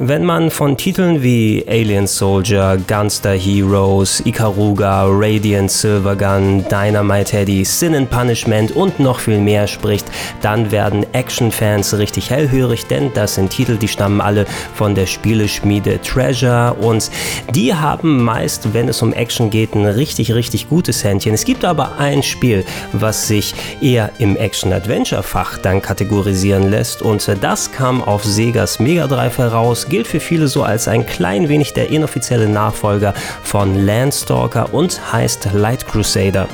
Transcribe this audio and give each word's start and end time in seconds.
Wenn 0.00 0.24
man 0.24 0.52
von 0.52 0.76
Titeln 0.76 1.24
wie 1.24 1.64
Alien 1.66 2.06
Soldier, 2.06 2.78
Gunster 2.86 3.32
Heroes, 3.32 4.22
Ikaruga, 4.24 5.06
Radiant 5.08 5.72
Silvergun, 5.72 6.64
Dynamite 6.70 7.36
Heady, 7.36 7.64
Sin 7.64 7.96
and 7.96 8.08
Punishment 8.08 8.76
und 8.76 9.00
noch 9.00 9.18
viel 9.18 9.40
mehr 9.40 9.66
spricht, 9.66 10.06
dann 10.40 10.70
werden 10.70 11.04
Action-Fans 11.14 11.98
richtig 11.98 12.30
hellhörig, 12.30 12.86
denn 12.86 13.10
das 13.12 13.34
sind 13.34 13.50
Titel, 13.50 13.76
die 13.76 13.88
stammen 13.88 14.20
alle 14.20 14.46
von 14.72 14.94
der 14.94 15.06
Spieleschmiede 15.06 16.00
Treasure 16.00 16.74
und 16.74 17.10
die 17.52 17.74
haben 17.74 18.22
meist, 18.22 18.72
wenn 18.72 18.88
es 18.88 19.02
um 19.02 19.12
Action 19.12 19.50
geht, 19.50 19.74
ein 19.74 19.84
richtig, 19.84 20.32
richtig 20.32 20.68
gutes 20.68 21.02
Händchen. 21.02 21.34
Es 21.34 21.44
gibt 21.44 21.64
aber 21.64 21.98
ein 21.98 22.22
Spiel, 22.22 22.64
was 22.92 23.26
sich 23.26 23.52
eher 23.80 24.12
im 24.20 24.36
Action-Adventure-Fach 24.36 25.58
dann 25.58 25.82
kategorisieren 25.82 26.70
lässt 26.70 27.02
und 27.02 27.28
das 27.40 27.72
kam 27.72 28.00
auf 28.00 28.22
Segas 28.22 28.78
Mega 28.78 29.08
Drive 29.08 29.38
heraus 29.38 29.87
gilt 29.88 30.06
für 30.06 30.20
viele 30.20 30.48
so 30.48 30.62
als 30.62 30.88
ein 30.88 31.06
klein 31.06 31.48
wenig 31.48 31.72
der 31.74 31.90
inoffizielle 31.90 32.48
Nachfolger 32.48 33.14
von 33.42 33.86
Landstalker 33.86 34.72
und 34.72 35.12
heißt 35.12 35.50
Light 35.52 35.86
Crusader. 35.86 36.48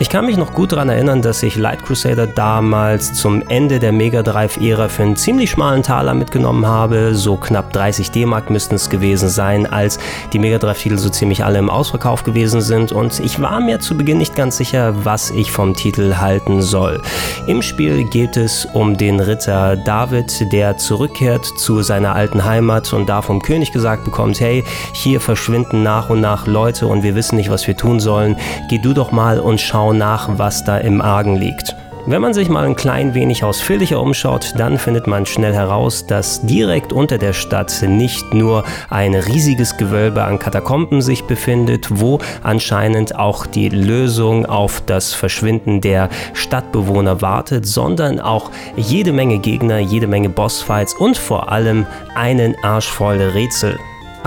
Ich 0.00 0.10
kann 0.10 0.26
mich 0.26 0.36
noch 0.36 0.52
gut 0.52 0.70
daran 0.70 0.90
erinnern, 0.90 1.22
dass 1.22 1.42
ich 1.42 1.56
Light 1.56 1.84
Crusader 1.84 2.28
damals 2.28 3.14
zum 3.14 3.42
Ende 3.48 3.80
der 3.80 3.90
Mega 3.90 4.22
Drive-Ära 4.22 4.88
für 4.88 5.02
einen 5.02 5.16
ziemlich 5.16 5.50
schmalen 5.50 5.82
Taler 5.82 6.14
mitgenommen 6.14 6.66
habe. 6.66 7.16
So 7.16 7.36
knapp 7.36 7.72
30 7.72 8.12
D-Mark 8.12 8.48
müssten 8.48 8.76
es 8.76 8.90
gewesen 8.90 9.28
sein, 9.28 9.66
als 9.66 9.98
die 10.32 10.38
Mega 10.38 10.58
Drive-Titel 10.58 10.98
so 10.98 11.10
ziemlich 11.10 11.44
alle 11.44 11.58
im 11.58 11.68
Ausverkauf 11.68 12.22
gewesen 12.22 12.60
sind. 12.60 12.92
Und 12.92 13.18
ich 13.18 13.42
war 13.42 13.58
mir 13.58 13.80
zu 13.80 13.96
Beginn 13.96 14.18
nicht 14.18 14.36
ganz 14.36 14.58
sicher, 14.58 15.04
was 15.04 15.32
ich 15.32 15.50
vom 15.50 15.74
Titel 15.74 16.18
halten 16.18 16.62
soll. 16.62 17.02
Im 17.48 17.60
Spiel 17.60 18.04
geht 18.04 18.36
es 18.36 18.66
um 18.66 18.96
den 18.96 19.18
Ritter 19.18 19.74
David, 19.74 20.52
der 20.52 20.76
zurückkehrt 20.76 21.44
zu 21.44 21.82
seiner 21.82 22.14
alten 22.14 22.44
Heimat 22.44 22.92
und 22.92 23.08
da 23.08 23.20
vom 23.20 23.42
König 23.42 23.72
gesagt 23.72 24.04
bekommt, 24.04 24.38
hey, 24.38 24.62
hier 24.92 25.20
verschwinden 25.20 25.82
nach 25.82 26.08
und 26.08 26.20
nach 26.20 26.46
Leute 26.46 26.86
und 26.86 27.02
wir 27.02 27.16
wissen 27.16 27.34
nicht, 27.34 27.50
was 27.50 27.66
wir 27.66 27.76
tun 27.76 27.98
sollen. 27.98 28.36
Geh 28.70 28.78
du 28.78 28.94
doch 28.94 29.10
mal 29.10 29.40
und 29.40 29.60
schau 29.60 29.87
genau 29.88 29.92
nach, 29.92 30.38
was 30.38 30.64
da 30.64 30.78
im 30.78 31.00
Argen 31.00 31.36
liegt. 31.36 31.74
Wenn 32.06 32.22
man 32.22 32.32
sich 32.32 32.48
mal 32.48 32.64
ein 32.64 32.76
klein 32.76 33.12
wenig 33.12 33.44
ausführlicher 33.44 34.00
umschaut, 34.00 34.54
dann 34.56 34.78
findet 34.78 35.06
man 35.06 35.26
schnell 35.26 35.52
heraus, 35.52 36.06
dass 36.06 36.40
direkt 36.40 36.90
unter 36.90 37.18
der 37.18 37.34
Stadt 37.34 37.82
nicht 37.86 38.32
nur 38.32 38.64
ein 38.88 39.14
riesiges 39.14 39.76
Gewölbe 39.76 40.24
an 40.24 40.38
Katakomben 40.38 41.02
sich 41.02 41.24
befindet, 41.24 41.88
wo 41.90 42.18
anscheinend 42.42 43.16
auch 43.16 43.44
die 43.44 43.68
Lösung 43.68 44.46
auf 44.46 44.82
das 44.86 45.12
Verschwinden 45.12 45.82
der 45.82 46.08
Stadtbewohner 46.32 47.20
wartet, 47.20 47.66
sondern 47.66 48.20
auch 48.20 48.50
jede 48.76 49.12
Menge 49.12 49.38
Gegner, 49.38 49.78
jede 49.78 50.06
Menge 50.06 50.30
Bossfights 50.30 50.94
und 50.94 51.18
vor 51.18 51.52
allem 51.52 51.86
einen 52.14 52.54
Arsch 52.62 52.90
Rätsel. 53.00 53.78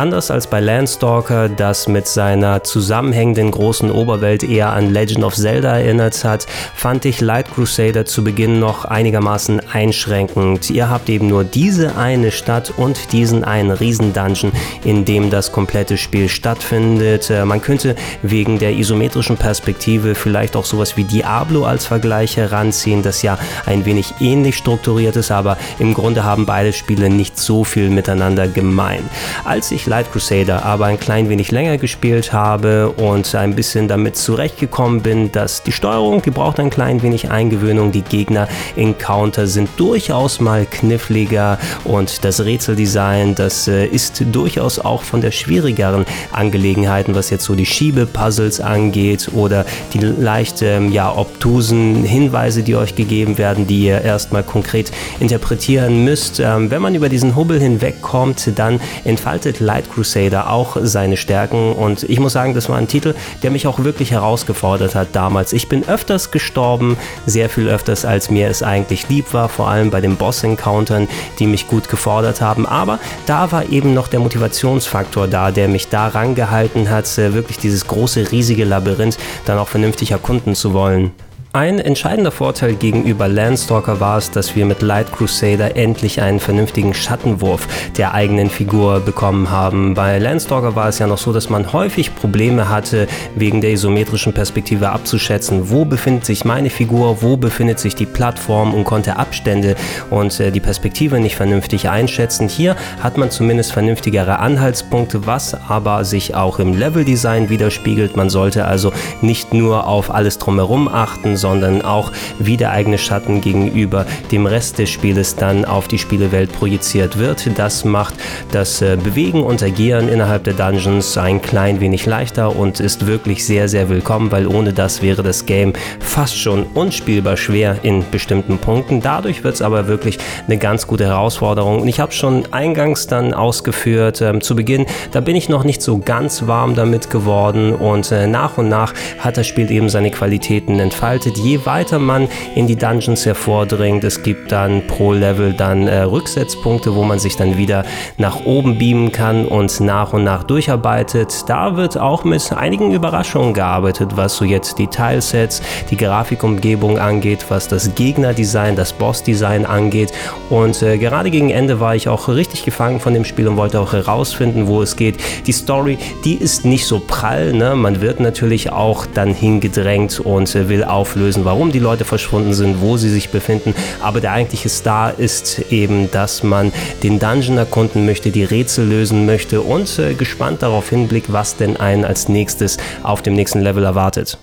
Anders 0.01 0.31
als 0.31 0.47
bei 0.47 0.59
Landstalker, 0.59 1.47
das 1.47 1.87
mit 1.87 2.07
seiner 2.07 2.63
zusammenhängenden 2.63 3.51
großen 3.51 3.91
Oberwelt 3.91 4.41
eher 4.41 4.73
an 4.73 4.91
Legend 4.91 5.23
of 5.23 5.35
Zelda 5.35 5.77
erinnert 5.77 6.23
hat, 6.23 6.47
fand 6.73 7.05
ich 7.05 7.21
Light 7.21 7.53
Crusader 7.53 8.03
zu 8.07 8.23
Beginn 8.23 8.57
noch 8.57 8.85
einigermaßen 8.85 9.61
einschränkend. 9.71 10.71
Ihr 10.71 10.89
habt 10.89 11.07
eben 11.07 11.27
nur 11.27 11.43
diese 11.43 11.97
eine 11.97 12.31
Stadt 12.31 12.73
und 12.75 13.11
diesen 13.11 13.43
einen 13.43 13.69
Riesendungeon, 13.69 14.53
in 14.83 15.05
dem 15.05 15.29
das 15.29 15.51
komplette 15.51 15.99
Spiel 15.99 16.29
stattfindet. 16.29 17.29
Äh, 17.29 17.45
man 17.45 17.61
könnte 17.61 17.95
wegen 18.23 18.57
der 18.57 18.71
isometrischen 18.71 19.37
Perspektive 19.37 20.15
vielleicht 20.15 20.55
auch 20.55 20.65
sowas 20.65 20.97
wie 20.97 21.03
Diablo 21.03 21.65
als 21.65 21.85
Vergleich 21.85 22.37
heranziehen, 22.37 23.03
das 23.03 23.21
ja 23.21 23.37
ein 23.67 23.85
wenig 23.85 24.15
ähnlich 24.19 24.57
strukturiert 24.57 25.15
ist, 25.15 25.29
aber 25.29 25.59
im 25.77 25.93
Grunde 25.93 26.23
haben 26.23 26.47
beide 26.47 26.73
Spiele 26.73 27.11
nicht 27.11 27.37
so 27.37 27.63
viel 27.63 27.91
miteinander 27.91 28.47
gemein. 28.47 29.07
Als 29.43 29.69
ich 29.69 29.90
Light 29.91 30.09
Crusader 30.09 30.63
aber 30.63 30.85
ein 30.85 30.97
klein 30.97 31.27
wenig 31.27 31.51
länger 31.51 31.77
gespielt 31.77 32.31
habe 32.31 32.91
und 32.91 33.35
ein 33.35 33.55
bisschen 33.55 33.89
damit 33.89 34.15
zurechtgekommen 34.15 35.01
bin, 35.01 35.33
dass 35.33 35.63
die 35.63 35.73
Steuerung, 35.73 36.21
die 36.21 36.31
braucht 36.31 36.61
ein 36.61 36.69
klein 36.69 37.01
wenig 37.01 37.29
Eingewöhnung, 37.29 37.91
die 37.91 38.01
Gegner-Encounter 38.01 39.47
sind 39.47 39.69
durchaus 39.75 40.39
mal 40.39 40.65
kniffliger 40.65 41.59
und 41.83 42.23
das 42.23 42.45
Rätseldesign, 42.45 43.35
das 43.35 43.67
äh, 43.67 43.85
ist 43.85 44.23
durchaus 44.31 44.79
auch 44.79 45.03
von 45.03 45.19
der 45.19 45.31
schwierigeren 45.31 46.05
Angelegenheiten, 46.31 47.13
was 47.13 47.29
jetzt 47.29 47.43
so 47.43 47.55
die 47.55 47.65
Schiebepuzzles 47.65 48.61
angeht 48.61 49.27
oder 49.33 49.65
die 49.93 49.99
leicht 49.99 50.61
ähm, 50.61 50.93
ja, 50.93 51.13
obtusen 51.13 52.05
Hinweise, 52.05 52.63
die 52.63 52.77
euch 52.77 52.95
gegeben 52.95 53.37
werden, 53.37 53.67
die 53.67 53.87
ihr 53.87 53.99
erstmal 53.99 54.43
konkret 54.43 54.89
interpretieren 55.19 56.05
müsst. 56.05 56.39
Ähm, 56.39 56.71
wenn 56.71 56.81
man 56.81 56.95
über 56.95 57.09
diesen 57.09 57.35
Hubbel 57.35 57.59
hinwegkommt, 57.59 58.53
dann 58.55 58.79
entfaltet 59.03 59.59
Light 59.71 59.89
Crusader 59.89 60.49
auch 60.49 60.75
seine 60.81 61.15
Stärken 61.15 61.71
und 61.71 62.03
ich 62.03 62.19
muss 62.19 62.33
sagen, 62.33 62.53
das 62.53 62.67
war 62.67 62.75
ein 62.75 62.89
Titel, 62.89 63.15
der 63.41 63.51
mich 63.51 63.67
auch 63.67 63.79
wirklich 63.79 64.11
herausgefordert 64.11 64.95
hat 64.95 65.09
damals. 65.13 65.53
Ich 65.53 65.69
bin 65.69 65.87
öfters 65.87 66.29
gestorben, 66.29 66.97
sehr 67.25 67.47
viel 67.47 67.69
öfters 67.69 68.03
als 68.03 68.29
mir 68.29 68.49
es 68.49 68.63
eigentlich 68.63 69.07
lieb 69.07 69.33
war, 69.33 69.47
vor 69.47 69.69
allem 69.69 69.89
bei 69.89 70.01
den 70.01 70.17
Boss-Encountern, 70.17 71.07
die 71.39 71.47
mich 71.47 71.69
gut 71.69 71.87
gefordert 71.87 72.41
haben, 72.41 72.65
aber 72.65 72.99
da 73.27 73.53
war 73.53 73.69
eben 73.69 73.93
noch 73.93 74.09
der 74.09 74.19
Motivationsfaktor 74.19 75.29
da, 75.29 75.51
der 75.51 75.69
mich 75.69 75.87
daran 75.87 76.35
gehalten 76.35 76.89
hat, 76.89 77.05
äh, 77.17 77.33
wirklich 77.33 77.57
dieses 77.57 77.87
große, 77.87 78.29
riesige 78.33 78.65
Labyrinth 78.65 79.17
dann 79.45 79.57
auch 79.57 79.69
vernünftig 79.69 80.11
erkunden 80.11 80.53
zu 80.53 80.73
wollen. 80.73 81.11
Ein 81.53 81.79
entscheidender 81.79 82.31
Vorteil 82.31 82.75
gegenüber 82.75 83.27
Landstalker 83.27 83.99
war 83.99 84.17
es, 84.17 84.31
dass 84.31 84.55
wir 84.55 84.65
mit 84.65 84.81
Light 84.81 85.11
Crusader 85.11 85.75
endlich 85.75 86.21
einen 86.21 86.39
vernünftigen 86.39 86.93
Schattenwurf 86.93 87.67
der 87.97 88.13
eigenen 88.13 88.49
Figur 88.49 89.01
bekommen 89.01 89.51
haben. 89.51 89.93
Bei 89.93 90.17
Landstalker 90.17 90.77
war 90.77 90.87
es 90.87 90.99
ja 90.99 91.07
noch 91.07 91.17
so, 91.17 91.33
dass 91.33 91.49
man 91.49 91.73
häufig 91.73 92.15
Probleme 92.15 92.69
hatte, 92.69 93.05
wegen 93.35 93.59
der 93.59 93.71
isometrischen 93.71 94.31
Perspektive 94.31 94.91
abzuschätzen, 94.91 95.69
wo 95.69 95.83
befindet 95.83 96.23
sich 96.25 96.45
meine 96.45 96.69
Figur, 96.69 97.21
wo 97.21 97.35
befindet 97.35 97.79
sich 97.79 97.95
die 97.95 98.05
Plattform 98.05 98.73
und 98.73 98.85
konnte 98.85 99.17
Abstände 99.17 99.75
und 100.09 100.39
äh, 100.39 100.51
die 100.51 100.61
Perspektive 100.61 101.19
nicht 101.19 101.35
vernünftig 101.35 101.89
einschätzen. 101.89 102.47
Hier 102.47 102.77
hat 103.03 103.17
man 103.17 103.29
zumindest 103.29 103.73
vernünftigere 103.73 104.39
Anhaltspunkte, 104.39 105.27
was 105.27 105.53
aber 105.67 106.05
sich 106.05 106.33
auch 106.33 106.59
im 106.59 106.79
Leveldesign 106.79 107.49
widerspiegelt. 107.49 108.15
Man 108.15 108.29
sollte 108.29 108.63
also 108.63 108.93
nicht 109.21 109.53
nur 109.53 109.85
auf 109.85 110.11
alles 110.11 110.37
drumherum 110.37 110.87
achten, 110.87 111.40
sondern 111.41 111.81
auch 111.81 112.11
wie 112.39 112.55
der 112.55 112.71
eigene 112.71 112.97
Schatten 112.97 113.41
gegenüber 113.41 114.05
dem 114.31 114.45
Rest 114.45 114.79
des 114.79 114.89
Spieles 114.89 115.35
dann 115.35 115.65
auf 115.65 115.87
die 115.87 115.97
Spielewelt 115.97 116.51
projiziert 116.53 117.17
wird. 117.17 117.49
Das 117.57 117.83
macht 117.83 118.13
das 118.51 118.81
äh, 118.81 118.97
Bewegen 119.03 119.43
und 119.43 119.61
Agieren 119.61 120.07
innerhalb 120.07 120.43
der 120.45 120.53
Dungeons 120.53 121.17
ein 121.17 121.41
klein 121.41 121.81
wenig 121.81 122.05
leichter 122.05 122.55
und 122.55 122.79
ist 122.79 123.07
wirklich 123.07 123.45
sehr, 123.45 123.67
sehr 123.67 123.89
willkommen, 123.89 124.31
weil 124.31 124.47
ohne 124.47 124.71
das 124.71 125.01
wäre 125.01 125.23
das 125.23 125.45
Game 125.45 125.73
fast 125.99 126.37
schon 126.37 126.63
unspielbar 126.73 127.37
schwer 127.37 127.77
in 127.83 128.03
bestimmten 128.11 128.57
Punkten. 128.57 129.01
Dadurch 129.01 129.43
wird 129.43 129.55
es 129.55 129.61
aber 129.61 129.87
wirklich 129.87 130.17
eine 130.47 130.57
ganz 130.57 130.87
gute 130.87 131.05
Herausforderung. 131.05 131.81
Und 131.81 131.87
ich 131.87 131.99
habe 131.99 132.11
schon 132.11 132.51
eingangs 132.51 133.07
dann 133.07 133.33
ausgeführt, 133.33 134.21
ähm, 134.21 134.41
zu 134.41 134.55
Beginn, 134.55 134.85
da 135.11 135.19
bin 135.19 135.35
ich 135.35 135.49
noch 135.49 135.63
nicht 135.63 135.81
so 135.81 135.97
ganz 135.97 136.47
warm 136.47 136.75
damit 136.75 137.09
geworden 137.09 137.73
und 137.73 138.11
äh, 138.11 138.27
nach 138.27 138.57
und 138.57 138.69
nach 138.69 138.93
hat 139.19 139.37
das 139.37 139.47
Spiel 139.47 139.71
eben 139.71 139.89
seine 139.89 140.11
Qualitäten 140.11 140.79
entfaltet 140.79 141.30
bedeutet, 141.31 141.37
je 141.37 141.65
weiter 141.65 141.99
man 141.99 142.27
in 142.55 142.67
die 142.67 142.75
Dungeons 142.75 143.25
hervordringt, 143.25 144.03
es 144.03 144.23
gibt 144.23 144.51
dann 144.51 144.85
pro 144.87 145.13
Level 145.13 145.53
dann 145.53 145.87
äh, 145.87 146.01
Rücksetzpunkte, 146.01 146.95
wo 146.95 147.03
man 147.03 147.19
sich 147.19 147.35
dann 147.35 147.57
wieder 147.57 147.85
nach 148.17 148.45
oben 148.45 148.77
beamen 148.77 149.11
kann 149.11 149.45
und 149.45 149.79
nach 149.79 150.13
und 150.13 150.23
nach 150.23 150.43
durcharbeitet. 150.43 151.49
Da 151.49 151.77
wird 151.77 151.97
auch 151.97 152.23
mit 152.23 152.51
einigen 152.53 152.91
Überraschungen 152.91 153.53
gearbeitet, 153.53 154.11
was 154.15 154.35
so 154.35 154.45
jetzt 154.45 154.79
die 154.79 154.87
Teilsets, 154.87 155.61
die 155.89 155.97
Grafikumgebung 155.97 156.99
angeht, 156.99 157.45
was 157.49 157.67
das 157.67 157.95
Gegnerdesign, 157.95 158.75
das 158.75 158.93
Bossdesign 158.93 159.65
angeht. 159.65 160.11
Und 160.49 160.81
äh, 160.81 160.97
gerade 160.97 161.31
gegen 161.31 161.49
Ende 161.49 161.79
war 161.79 161.95
ich 161.95 162.09
auch 162.09 162.27
richtig 162.27 162.63
gefangen 162.63 162.99
von 162.99 163.13
dem 163.13 163.25
Spiel 163.25 163.47
und 163.47 163.57
wollte 163.57 163.79
auch 163.79 163.93
herausfinden, 163.93 164.67
wo 164.67 164.81
es 164.81 164.95
geht. 164.95 165.17
Die 165.47 165.51
Story, 165.51 165.97
die 166.25 166.35
ist 166.35 166.65
nicht 166.65 166.85
so 166.85 166.99
prall. 166.99 167.53
Ne? 167.53 167.75
Man 167.75 168.01
wird 168.01 168.19
natürlich 168.19 168.71
auch 168.71 169.05
dann 169.05 169.33
hingedrängt 169.33 170.19
und 170.19 170.53
äh, 170.55 170.69
will 170.69 170.83
auflösen, 170.83 171.20
warum 171.45 171.71
die 171.71 171.79
Leute 171.79 172.05
verschwunden 172.05 172.53
sind, 172.53 172.81
wo 172.81 172.97
sie 172.97 173.09
sich 173.09 173.29
befinden. 173.29 173.73
Aber 174.01 174.21
der 174.21 174.33
eigentliche 174.33 174.69
Star 174.69 175.17
ist 175.17 175.71
eben, 175.71 176.11
dass 176.11 176.43
man 176.43 176.71
den 177.03 177.19
Dungeon 177.19 177.57
erkunden 177.57 178.05
möchte, 178.05 178.31
die 178.31 178.43
Rätsel 178.43 178.87
lösen 178.87 179.25
möchte 179.25 179.61
und 179.61 179.99
äh, 179.99 180.13
gespannt 180.13 180.63
darauf 180.63 180.89
hinblickt, 180.89 181.31
was 181.31 181.55
denn 181.55 181.77
einen 181.77 182.05
als 182.05 182.29
nächstes 182.29 182.77
auf 183.03 183.21
dem 183.21 183.33
nächsten 183.33 183.61
Level 183.61 183.83
erwartet. 183.83 184.37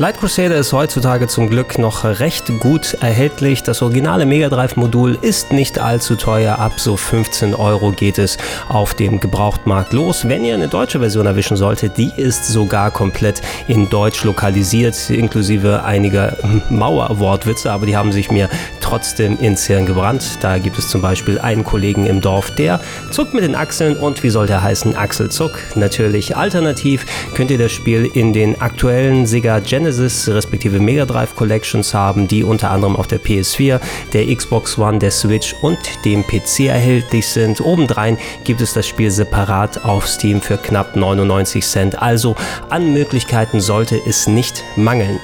Light 0.00 0.20
Crusader 0.20 0.54
ist 0.54 0.72
heutzutage 0.72 1.26
zum 1.26 1.50
Glück 1.50 1.76
noch 1.76 2.04
recht 2.04 2.46
gut 2.60 2.94
erhältlich. 3.00 3.64
Das 3.64 3.82
originale 3.82 4.26
Mega 4.26 4.48
Drive 4.48 4.76
Modul 4.76 5.18
ist 5.22 5.50
nicht 5.50 5.80
allzu 5.80 6.14
teuer. 6.14 6.60
Ab 6.60 6.78
so 6.78 6.96
15 6.96 7.52
Euro 7.52 7.90
geht 7.90 8.16
es 8.16 8.38
auf 8.68 8.94
dem 8.94 9.18
Gebrauchtmarkt 9.18 9.92
los. 9.92 10.28
Wenn 10.28 10.44
ihr 10.44 10.54
eine 10.54 10.68
deutsche 10.68 11.00
Version 11.00 11.26
erwischen 11.26 11.56
solltet, 11.56 11.96
die 11.96 12.12
ist 12.16 12.46
sogar 12.46 12.92
komplett 12.92 13.42
in 13.66 13.90
Deutsch 13.90 14.22
lokalisiert, 14.22 15.10
inklusive 15.10 15.82
einiger 15.82 16.36
Mauerwortwitze, 16.70 17.72
aber 17.72 17.86
die 17.86 17.96
haben 17.96 18.12
sich 18.12 18.30
mir 18.30 18.48
trotzdem 18.88 19.38
ins 19.38 19.66
Hirn 19.66 19.86
gebrannt. 19.86 20.38
Da 20.40 20.58
gibt 20.58 20.78
es 20.78 20.88
zum 20.88 21.00
Beispiel 21.00 21.38
einen 21.38 21.64
Kollegen 21.64 22.06
im 22.06 22.20
Dorf, 22.20 22.50
der 22.54 22.80
zuckt 23.10 23.34
mit 23.34 23.44
den 23.44 23.54
Achseln 23.54 23.96
und 23.96 24.22
wie 24.22 24.30
soll 24.30 24.46
der 24.46 24.62
heißen? 24.62 24.96
Achselzuck. 24.96 25.58
Natürlich 25.74 26.36
alternativ 26.36 27.06
könnt 27.34 27.50
ihr 27.50 27.58
das 27.58 27.72
Spiel 27.72 28.06
in 28.06 28.32
den 28.32 28.60
aktuellen 28.60 29.26
Sega 29.26 29.58
Genesis 29.60 29.98
Genesis 29.98 30.28
respektive 30.28 30.80
Mega 30.80 31.06
Drive 31.06 31.34
Collections 31.34 31.94
haben, 31.94 32.28
die 32.28 32.44
unter 32.44 32.70
anderem 32.70 32.96
auf 32.96 33.06
der 33.06 33.20
PS4, 33.20 33.80
der 34.12 34.34
Xbox 34.34 34.78
One, 34.78 34.98
der 34.98 35.10
Switch 35.10 35.54
und 35.62 35.78
dem 36.04 36.24
PC 36.24 36.66
erhältlich 36.66 37.26
sind. 37.26 37.60
Obendrein 37.60 38.18
gibt 38.44 38.60
es 38.60 38.72
das 38.72 38.86
Spiel 38.86 39.10
separat 39.10 39.84
auf 39.84 40.06
Steam 40.06 40.40
für 40.40 40.56
knapp 40.56 40.96
99 40.96 41.64
Cent. 41.64 42.00
Also 42.00 42.36
an 42.70 42.92
Möglichkeiten 42.92 43.60
sollte 43.60 44.00
es 44.06 44.26
nicht 44.28 44.64
mangeln. 44.76 45.18